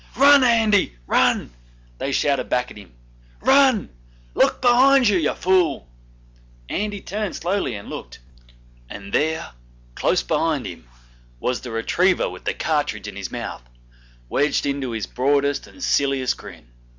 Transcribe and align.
'Run, 0.15 0.43
Andy! 0.43 0.97
run!' 1.05 1.53
they 1.99 2.11
shouted 2.11 2.49
back 2.49 2.71
at 2.71 2.77
him. 2.79 2.91
'Run!!! 3.39 3.87
Look 4.33 4.59
behind 4.59 5.07
you, 5.07 5.19
you 5.19 5.35
fool!' 5.35 5.87
Andy 6.69 7.01
turned 7.01 7.35
slowly 7.35 7.75
and 7.75 7.87
looked, 7.87 8.17
and 8.89 9.13
there, 9.13 9.51
close 9.93 10.23
behind 10.23 10.65
him, 10.65 10.87
was 11.39 11.61
the 11.61 11.69
retriever 11.69 12.27
with 12.27 12.45
the 12.45 12.55
cartridge 12.55 13.07
in 13.07 13.15
his 13.15 13.31
mouth 13.31 13.61
wedged 14.27 14.65
into 14.65 14.89
his 14.89 15.05
broadest 15.05 15.67
and 15.67 15.83
silliest 15.83 16.35
grin. 16.35 16.69